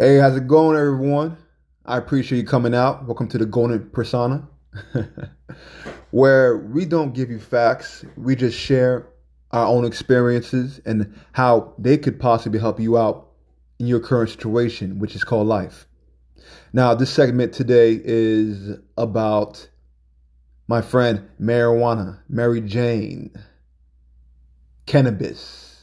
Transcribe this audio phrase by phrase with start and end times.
[0.00, 1.36] Hey, how's it going, everyone?
[1.84, 3.04] I appreciate you coming out.
[3.06, 4.46] Welcome to the Golden Persona,
[6.12, 9.08] where we don't give you facts, we just share
[9.50, 13.30] our own experiences and how they could possibly help you out
[13.80, 15.88] in your current situation, which is called life.
[16.72, 19.68] Now, this segment today is about
[20.68, 23.32] my friend marijuana, Mary Jane,
[24.86, 25.82] cannabis.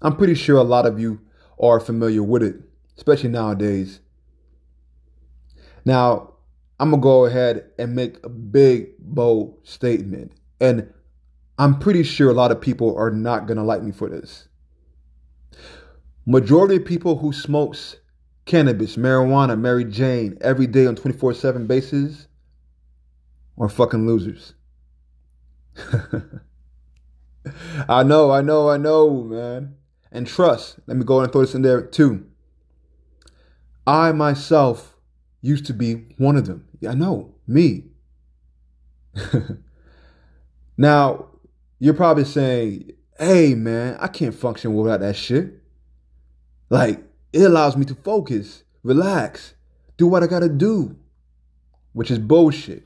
[0.00, 1.20] I'm pretty sure a lot of you
[1.60, 2.56] are familiar with it
[2.96, 4.00] especially nowadays.
[5.84, 6.34] Now,
[6.78, 10.32] I'm going to go ahead and make a big, bold statement.
[10.60, 10.92] And
[11.58, 14.48] I'm pretty sure a lot of people are not going to like me for this.
[16.26, 17.96] Majority of people who smokes
[18.44, 22.26] cannabis, marijuana, Mary Jane every day on 24/7 basis
[23.58, 24.54] are fucking losers.
[27.88, 29.76] I know, I know, I know, man.
[30.10, 32.26] And trust, let me go and throw this in there too.
[33.86, 34.96] I myself
[35.40, 36.66] used to be one of them.
[36.88, 37.84] I know, me.
[40.76, 41.26] now,
[41.78, 45.60] you're probably saying, hey, man, I can't function without that shit.
[46.70, 49.54] Like, it allows me to focus, relax,
[49.96, 50.96] do what I gotta do,
[51.92, 52.84] which is bullshit.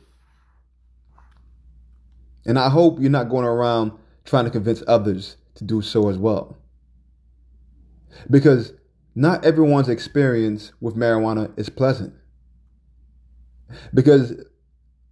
[2.47, 3.93] And I hope you're not going around
[4.25, 6.57] trying to convince others to do so as well.
[8.31, 8.73] Because
[9.17, 12.15] not everyone's experience with marijuana is pleasant.
[13.95, 14.35] Because,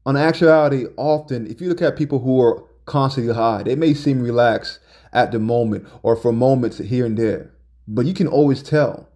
[0.04, 4.20] on actuality, often, if you look at people who are constantly high, they may seem
[4.20, 4.78] relaxed
[5.14, 7.54] at the moment or for moments here and there,
[7.88, 9.08] but you can always tell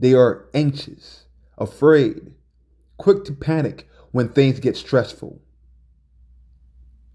[0.00, 2.32] they are anxious, afraid,
[2.96, 5.40] quick to panic when things get stressful.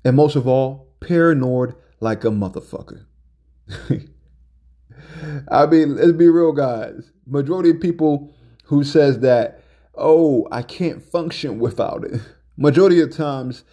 [0.05, 3.05] And most of all, paranoid like a motherfucker.
[5.49, 7.11] I mean, let's be real, guys.
[7.27, 8.33] Majority of people
[8.65, 9.61] who says that,
[9.95, 12.21] oh, I can't function without it.
[12.57, 13.63] Majority of times,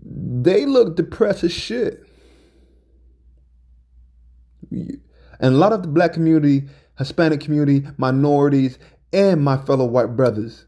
[0.00, 2.04] they look depressed as shit.
[4.70, 5.00] And
[5.40, 6.68] a lot of the black community,
[6.98, 8.78] Hispanic community, minorities,
[9.12, 10.66] and my fellow white brothers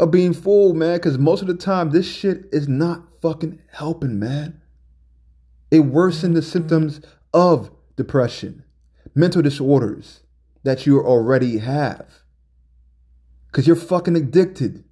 [0.00, 4.18] are being fooled, man, because most of the time this shit is not fucking helping,
[4.18, 4.60] man.
[5.70, 7.00] It worsens the symptoms
[7.34, 8.64] of depression,
[9.14, 10.20] mental disorders
[10.62, 12.22] that you already have.
[13.48, 14.84] Because you're fucking addicted.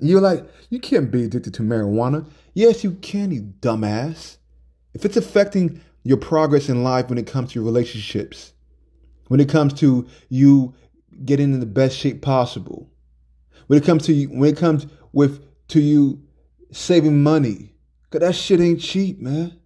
[0.00, 2.26] You're like, you can't be addicted to marijuana.
[2.54, 4.38] Yes, you can, you dumbass.
[4.94, 8.52] If it's affecting your progress in life when it comes to your relationships,
[9.26, 10.74] when it comes to you
[11.24, 12.88] getting in the best shape possible,
[13.66, 16.22] when it comes to you, when it comes with to you
[16.72, 17.74] saving money,
[18.10, 19.57] cause that shit ain't cheap, man.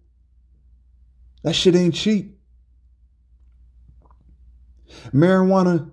[1.43, 2.37] That shit ain't cheap.
[5.13, 5.91] Marijuana,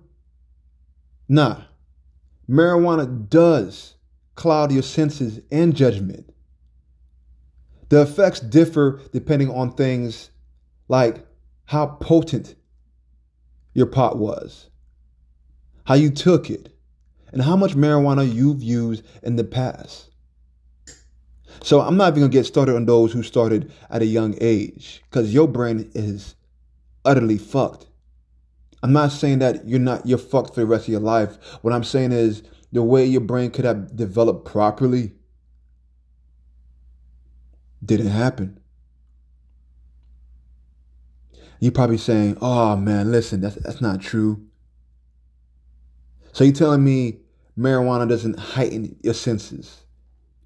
[1.27, 1.61] nah.
[2.49, 3.95] Marijuana does
[4.35, 6.33] cloud your senses and judgment.
[7.89, 10.29] The effects differ depending on things
[10.87, 11.25] like
[11.65, 12.55] how potent
[13.73, 14.69] your pot was,
[15.85, 16.73] how you took it,
[17.31, 20.10] and how much marijuana you've used in the past.
[21.63, 25.03] So I'm not even gonna get started on those who started at a young age,
[25.09, 26.35] because your brain is
[27.05, 27.87] utterly fucked.
[28.83, 31.37] I'm not saying that you're not you're fucked for the rest of your life.
[31.61, 35.13] What I'm saying is the way your brain could have developed properly
[37.83, 38.59] didn't happen.
[41.59, 44.47] You're probably saying, "Oh man, listen, that's that's not true."
[46.33, 47.19] So you're telling me
[47.57, 49.80] marijuana doesn't heighten your senses?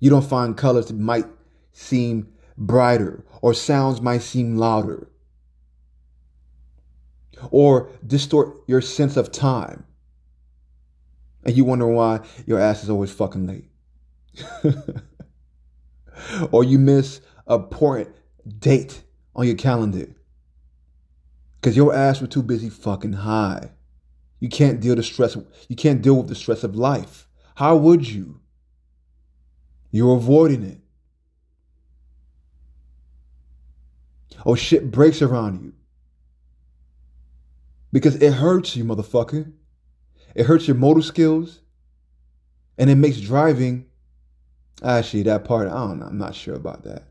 [0.06, 1.26] You don't find colors that might
[1.72, 5.10] seem brighter or sounds might seem louder
[7.50, 9.84] or distort your sense of time.
[11.44, 13.66] And you wonder why your ass is always fucking late.
[16.52, 18.16] or you miss a important
[18.60, 19.02] date
[19.36, 20.16] on your calendar.
[21.60, 23.72] Because your ass was too busy fucking high.
[24.40, 25.36] You can't deal the stress
[25.68, 27.28] you can't deal with the stress of life.
[27.56, 28.42] How would you?
[29.96, 30.80] You're avoiding it.
[34.46, 35.72] Oh shit breaks around you.
[37.94, 39.54] Because it hurts you, motherfucker.
[40.36, 41.62] It hurts your motor skills.
[42.78, 43.86] And it makes driving.
[44.84, 46.08] Ah, Actually, that part, I don't know.
[46.08, 47.04] I'm not sure about that.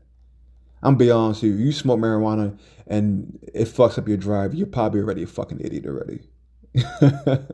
[0.83, 1.65] I'm be honest with you.
[1.65, 2.55] You smoke marijuana
[2.85, 4.53] and it fucks up your drive.
[4.53, 6.27] You're probably already a fucking idiot already.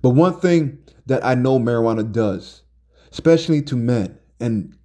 [0.00, 2.61] but one thing that I know marijuana does,
[3.12, 4.76] especially to men and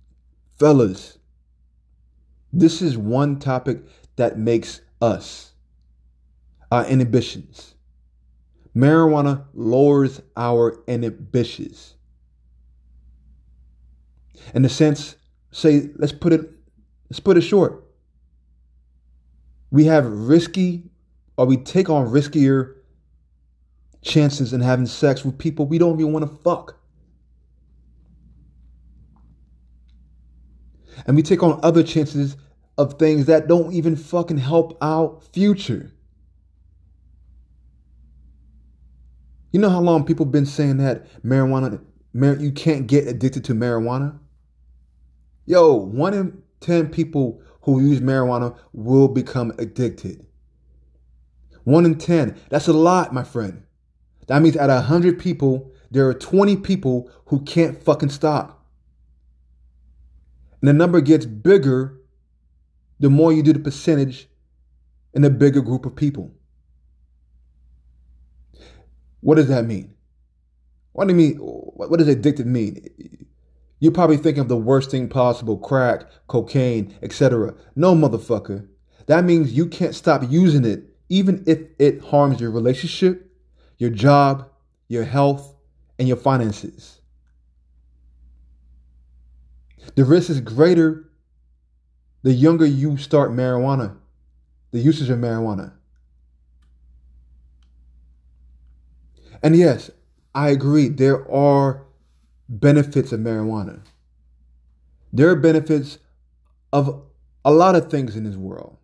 [0.60, 1.18] fellas,
[2.52, 3.80] this is one topic
[4.18, 5.54] that makes us
[6.72, 7.76] our inhibitions,
[8.76, 11.96] Marijuana lowers our inhibitions.
[14.54, 15.16] In the sense,
[15.52, 16.50] say, let's put it,
[17.10, 17.84] let's put it short.
[19.72, 20.90] We have risky,
[21.38, 22.76] or we take on riskier
[24.02, 26.77] chances in having sex with people we don't even want to fuck.
[31.06, 32.38] And we take on other chances
[32.78, 35.92] of things that don't even fucking help our future.
[39.52, 41.82] You know how long people been saying that marijuana,
[42.14, 44.20] mar- you can't get addicted to marijuana?
[45.46, 50.26] Yo, one in 10 people who use marijuana will become addicted.
[51.64, 52.38] One in 10.
[52.50, 53.64] That's a lot, my friend.
[54.28, 58.57] That means out of 100 people, there are 20 people who can't fucking stop.
[60.62, 62.00] And the number gets bigger
[63.00, 64.28] the more you do the percentage
[65.14, 66.34] in a bigger group of people.
[69.22, 69.94] What does that mean?
[70.94, 71.36] What do you mean?
[71.38, 73.28] What does addicted mean?
[73.80, 77.54] You're probably thinking of the worst thing possible crack, cocaine, etc.
[77.76, 78.68] No, motherfucker.
[79.06, 83.32] That means you can't stop using it, even if it harms your relationship,
[83.78, 84.50] your job,
[84.88, 85.56] your health,
[86.00, 86.97] and your finances.
[89.96, 91.10] The risk is greater
[92.24, 93.96] the younger you start marijuana,
[94.72, 95.74] the usage of marijuana.
[99.42, 99.92] And yes,
[100.34, 101.86] I agree, there are
[102.50, 103.82] benefits of marijuana.
[105.14, 106.00] There are benefits
[106.74, 107.04] of
[107.46, 108.78] a lot of things in this world.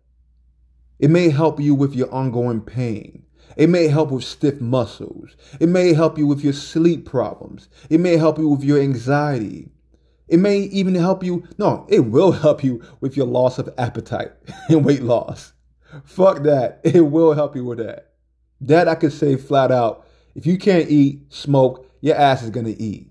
[0.98, 3.24] It may help you with your ongoing pain.
[3.56, 5.36] It may help with stiff muscles.
[5.60, 7.68] It may help you with your sleep problems.
[7.90, 9.70] It may help you with your anxiety.
[10.28, 14.32] It may even help you, no, it will help you with your loss of appetite
[14.68, 15.52] and weight loss.
[16.04, 16.80] Fuck that.
[16.84, 18.12] It will help you with that.
[18.60, 20.06] That I could say flat out.
[20.34, 23.10] If you can't eat, smoke, your ass is going to eat.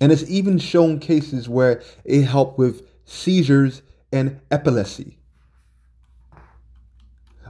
[0.00, 5.18] And it's even shown cases where it helped with seizures and epilepsy.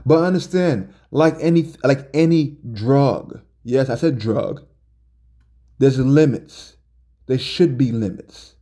[0.05, 4.65] But understand, like any like any drug, yes, I said drug,
[5.79, 6.76] there's limits.
[7.27, 8.55] There should be limits.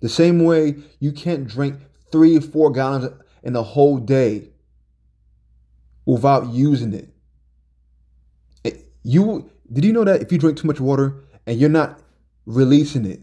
[0.00, 1.80] The same way you can't drink
[2.12, 3.10] three or four gallons
[3.42, 4.50] in a whole day
[6.06, 7.08] without using it.
[9.02, 12.00] You did you know that if you drink too much water and you're not
[12.46, 13.20] releasing it.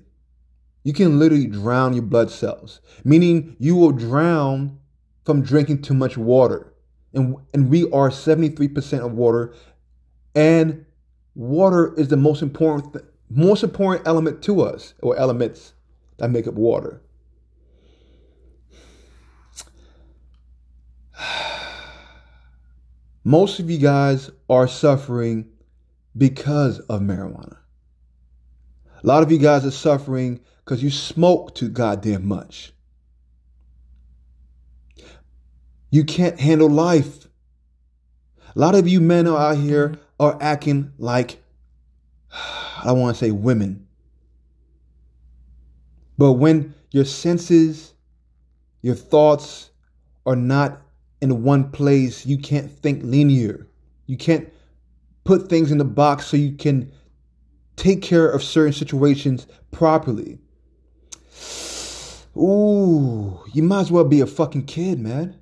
[0.84, 4.80] You can literally drown your blood cells, meaning you will drown
[5.26, 6.74] from drinking too much water.
[7.14, 9.54] And, and we are 73% of water,
[10.34, 10.86] and
[11.36, 15.74] water is the most important, most important element to us, or elements
[16.18, 17.02] that make up water.
[23.24, 25.48] Most of you guys are suffering
[26.18, 27.58] because of marijuana.
[29.04, 32.74] A lot of you guys are suffering because you smoke too goddamn much.
[35.90, 37.28] You can't handle life.
[38.56, 41.42] A lot of you men out here are acting like,
[42.82, 43.88] I don't want to say women.
[46.18, 47.94] But when your senses,
[48.82, 49.72] your thoughts
[50.26, 50.82] are not
[51.22, 53.68] in one place, you can't think linear.
[54.08, 54.52] You can't
[55.24, 56.92] put things in the box so you can
[57.76, 60.40] take care of certain situations properly.
[62.36, 65.38] Ooh, you might as well be a fucking kid, man.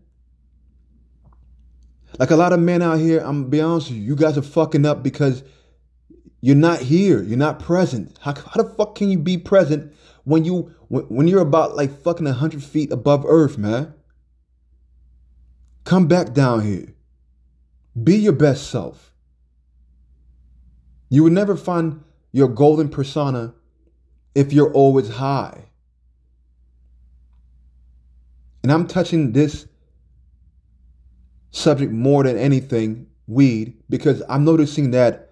[2.17, 4.37] Like a lot of men out here, I'm gonna be honest with you, you guys
[4.37, 5.43] are fucking up because
[6.41, 7.21] you're not here.
[7.21, 8.17] You're not present.
[8.21, 9.93] How, how the fuck can you be present
[10.23, 13.93] when you when, when you're about like fucking hundred feet above earth, man?
[15.83, 16.93] Come back down here.
[18.01, 19.13] Be your best self.
[21.09, 23.55] You would never find your golden persona
[24.35, 25.65] if you're always high.
[28.61, 29.67] And I'm touching this
[31.51, 35.28] subject more than anything, weed, because I'm noticing that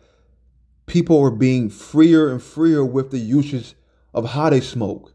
[0.87, 3.75] people are being freer and freer with the uses
[4.13, 5.13] of how they smoke.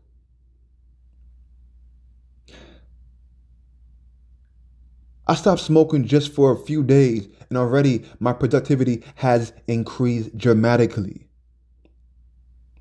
[5.26, 11.26] I stopped smoking just for a few days, and already my productivity has increased dramatically.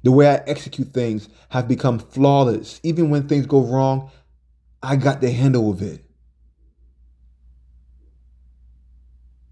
[0.03, 2.79] The way I execute things have become flawless.
[2.83, 4.09] Even when things go wrong,
[4.81, 6.03] I got the handle of it.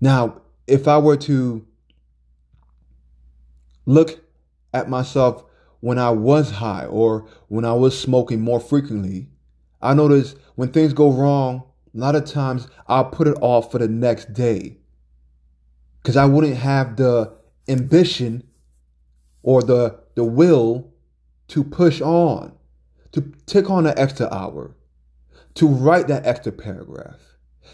[0.02, 1.66] Now, if I were to
[3.90, 4.24] look
[4.74, 5.44] at myself
[5.80, 9.30] when I was high or when I was smoking more frequently,
[9.82, 11.64] I notice when things go wrong,
[11.96, 14.78] a lot of times I'll put it off for the next day.
[16.02, 17.34] Because I wouldn't have the
[17.68, 18.44] ambition
[19.42, 20.92] or the the will
[21.48, 22.54] to push on,
[23.14, 24.76] to take on an extra hour,
[25.56, 27.20] to write that extra paragraph,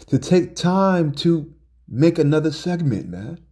[0.06, 1.52] to take time to
[1.88, 3.45] make another segment, man.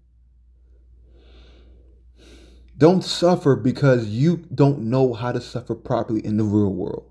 [2.77, 7.11] Don't suffer because you don't know how to suffer properly in the real world.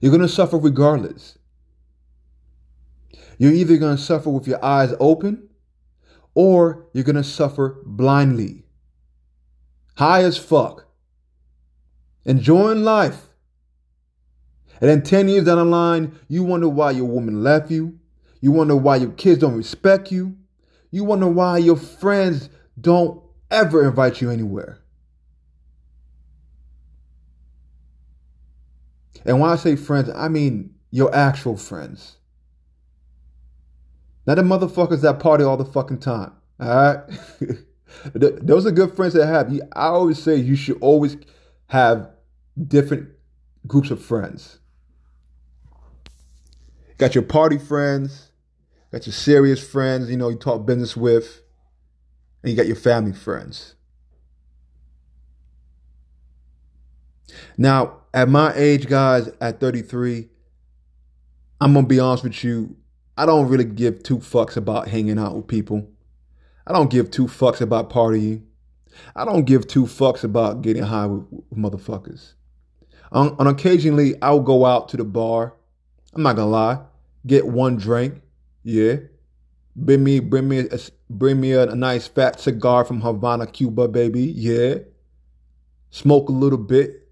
[0.00, 1.38] You're going to suffer regardless.
[3.38, 5.48] You're either going to suffer with your eyes open
[6.34, 8.64] or you're going to suffer blindly.
[9.96, 10.86] High as fuck.
[12.24, 13.26] Enjoying life.
[14.80, 17.98] And then 10 years down the line, you wonder why your woman left you.
[18.40, 20.36] You wonder why your kids don't respect you.
[20.90, 22.48] You wonder why your friends
[22.80, 24.78] don't ever invite you anywhere.
[29.24, 32.16] And when I say friends, I mean your actual friends.
[34.26, 36.32] Not the motherfuckers that party all the fucking time.
[36.60, 37.00] All right?
[38.14, 39.52] Those are good friends to have.
[39.74, 41.16] I always say you should always
[41.68, 42.10] have
[42.66, 43.08] different
[43.66, 44.58] groups of friends.
[46.98, 48.32] Got your party friends,
[48.90, 51.42] got your serious friends, you know, you talk business with,
[52.42, 53.76] and you got your family friends.
[57.56, 60.28] Now, at my age, guys, at 33,
[61.60, 62.76] I'm gonna be honest with you.
[63.16, 65.88] I don't really give two fucks about hanging out with people.
[66.66, 68.44] I don't give two fucks about partying.
[69.16, 72.34] I don't give two fucks about getting high with, with motherfuckers.
[73.10, 75.54] On, on occasionally, I'll go out to the bar.
[76.14, 76.80] I'm not gonna lie,
[77.26, 78.20] get one drink,
[78.62, 78.96] yeah.
[79.74, 80.78] Bring me, bring me, a,
[81.08, 84.76] bring me a, a nice fat cigar from Havana, Cuba, baby, yeah.
[85.90, 87.07] Smoke a little bit,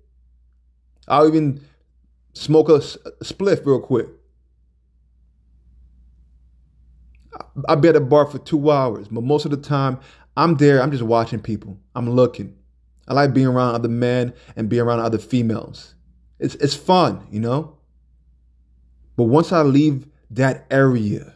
[1.09, 1.61] I'll even
[2.33, 2.81] smoke a,
[3.25, 4.07] spliff real quick.
[7.69, 9.99] I'll be at a bar for two hours, but most of the time
[10.37, 11.79] I'm there, I'm just watching people.
[11.95, 12.57] I'm looking.
[13.09, 15.95] I like being around other men and being around other females.
[16.39, 17.79] It's it's fun, you know?
[19.17, 21.35] But once I leave that area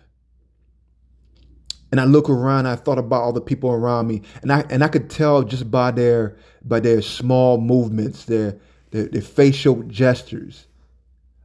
[1.91, 4.85] and I look around, I thought about all the people around me, and I and
[4.85, 8.59] I could tell just by their by their small movements, their
[8.91, 10.67] their, their facial gestures.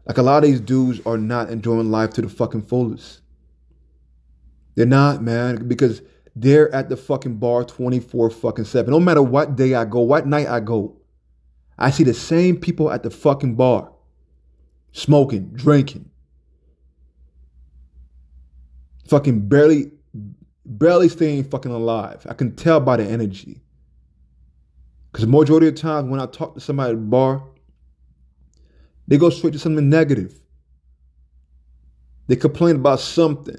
[0.05, 3.21] Like a lot of these dudes are not enjoying life to the fucking fullest.
[4.75, 6.01] They're not, man, because
[6.35, 8.91] they're at the fucking bar 24 fucking 7.
[8.91, 10.97] No matter what day I go, what night I go,
[11.77, 13.91] I see the same people at the fucking bar.
[14.91, 16.09] Smoking, drinking.
[19.07, 19.91] Fucking barely,
[20.65, 22.25] barely staying fucking alive.
[22.29, 23.61] I can tell by the energy.
[25.15, 27.41] Because the majority of the time when I talk to somebody at the bar,
[29.07, 30.37] they go straight to something negative.
[32.27, 33.55] They complain about something,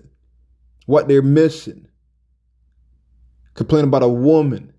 [0.85, 1.89] what they're missing.
[3.55, 4.75] Complain about a woman.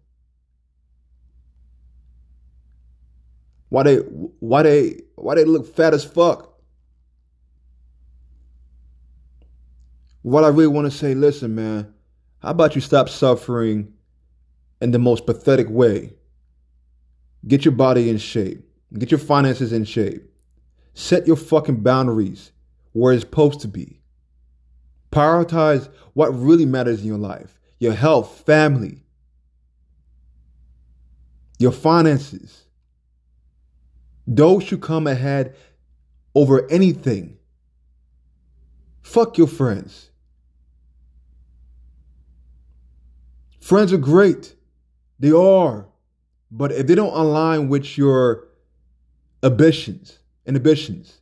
[3.69, 6.61] Why they why they why they look fat as fuck.
[10.21, 11.91] What I really want to say, listen, man,
[12.37, 13.93] how about you stop suffering
[14.79, 16.16] in the most pathetic way?
[17.47, 18.67] Get your body in shape.
[18.97, 20.23] Get your finances in shape.
[20.93, 22.51] Set your fucking boundaries
[22.93, 24.01] where it's supposed to be.
[25.11, 29.03] Prioritize what really matters in your life your health, family,
[31.59, 32.65] your finances.
[34.25, 35.55] Those should come ahead
[36.35, 37.37] over anything.
[39.01, 40.09] Fuck your friends.
[43.59, 44.55] Friends are great.
[45.19, 45.87] They are.
[46.51, 48.47] But if they don't align with your
[49.43, 51.19] ambitions, inhibitions,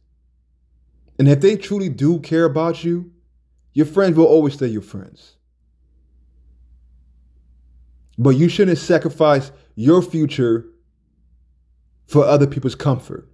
[1.18, 3.12] and if they truly do care about you,
[3.74, 5.36] your friends will always stay your friends.
[8.18, 10.66] But you shouldn't sacrifice your future
[12.08, 13.28] for other people's comfort.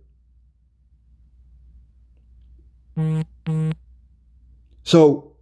[4.84, 5.34] So,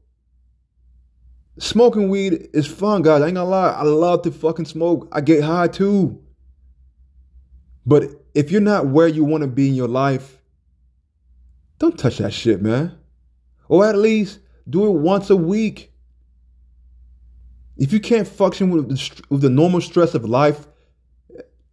[1.58, 3.22] smoking weed is fun, guys.
[3.22, 3.72] I ain't gonna lie.
[3.72, 5.08] I love to fucking smoke.
[5.12, 6.22] I get high too.
[7.90, 10.38] But if you're not where you want to be in your life,
[11.80, 12.96] don't touch that shit, man.
[13.68, 14.38] Or at least
[14.70, 15.92] do it once a week.
[17.78, 20.68] If you can't function with the, with the normal stress of life,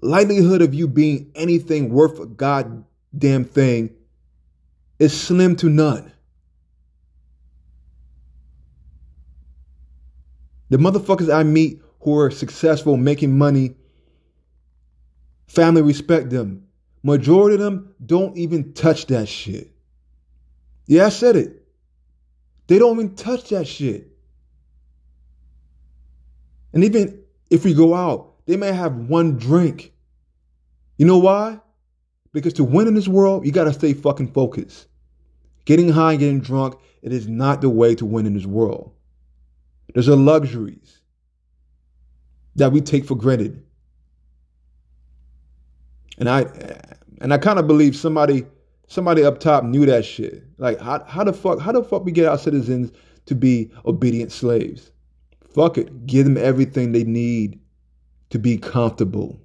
[0.01, 3.95] likelihood of you being anything worth a goddamn thing
[4.99, 6.11] is slim to none.
[10.71, 13.75] The motherfuckers I meet who are successful making money
[15.47, 16.67] Family respect them.
[17.03, 19.71] Majority of them don't even touch that shit.
[20.87, 21.63] Yeah, I said it.
[22.67, 24.09] They don't even touch that shit.
[26.73, 29.93] And even if we go out, they may have one drink.
[30.99, 31.61] You know why?
[32.33, 34.87] Because to win in this world, you got to stay fucking focused.
[35.65, 38.93] Getting high and getting drunk, it is not the way to win in this world.
[39.95, 41.01] There's a luxuries
[42.57, 43.66] that we take for granted.
[46.19, 46.47] And I
[47.21, 48.47] and I kind of believe somebody
[48.89, 50.45] somebody up top knew that shit.
[50.59, 52.93] Like how how the fuck how the fuck we get our citizens
[53.27, 54.91] to be obedient slaves?
[55.55, 56.07] Fuck it.
[56.07, 57.61] Give them everything they need
[58.31, 59.41] to be comfortable.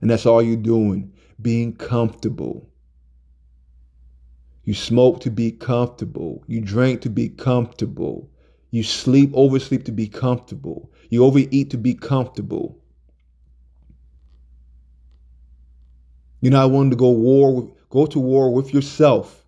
[0.00, 2.68] And that's all you're doing, being comfortable.
[4.64, 6.44] You smoke to be comfortable.
[6.46, 8.30] You drink to be comfortable.
[8.70, 10.92] You sleep, oversleep to be comfortable.
[11.08, 12.77] You overeat to be comfortable.
[16.40, 19.44] You're not wanting to go war, go to war with yourself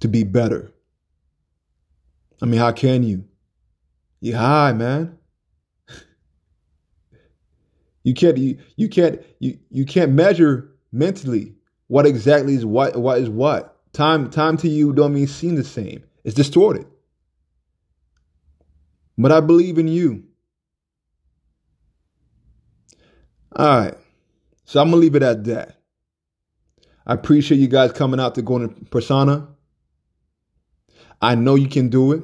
[0.00, 0.72] to be better.
[2.42, 3.24] I mean, how can you?
[4.20, 5.18] You high, man.
[8.04, 11.52] You can't you, you can't you, you can't measure mentally
[11.88, 13.76] what exactly is what what is what.
[13.92, 16.04] Time time to you don't mean seem the same.
[16.24, 16.86] It's distorted.
[19.18, 20.24] But I believe in you.
[23.56, 23.94] All right.
[24.68, 25.80] So I'm gonna leave it at that.
[27.06, 29.48] I appreciate you guys coming out to go to persona.
[31.22, 32.22] I know you can do it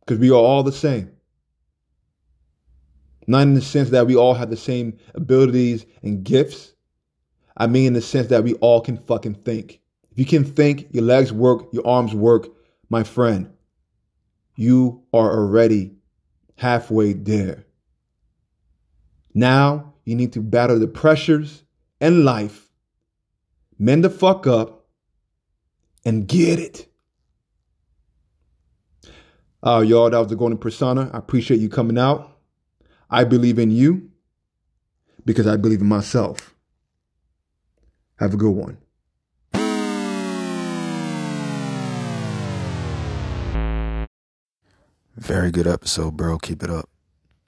[0.00, 1.10] because we are all the same.
[3.26, 6.74] Not in the sense that we all have the same abilities and gifts.
[7.56, 9.80] I mean, in the sense that we all can fucking think.
[10.10, 12.48] If you can think, your legs work, your arms work,
[12.90, 13.50] my friend,
[14.56, 15.94] you are already
[16.56, 17.64] halfway there.
[19.32, 21.64] Now you need to battle the pressures
[22.00, 22.70] and life,
[23.78, 24.86] mend the fuck up,
[26.02, 26.88] and get it.
[29.62, 31.10] Uh, y'all, that was the Golden Persona.
[31.12, 32.38] I appreciate you coming out.
[33.10, 34.10] I believe in you
[35.26, 36.54] because I believe in myself.
[38.16, 38.78] Have a good one.
[45.16, 46.38] Very good episode, bro.
[46.38, 46.88] Keep it up.